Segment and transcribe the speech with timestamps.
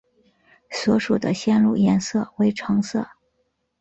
[0.71, 3.07] 所属的线路颜色为橙色。